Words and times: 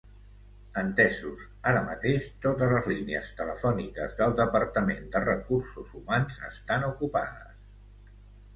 Entesos, 0.81 1.43
ara 1.71 1.83
mateix 1.89 2.25
totes 2.45 2.73
les 2.77 2.89
línies 2.93 3.29
telefòniques 3.41 4.17
del 4.23 4.35
departament 4.41 5.07
de 5.17 5.23
recursos 5.27 5.95
humans 6.01 6.43
estan 6.51 6.91
ocupades. 6.91 7.65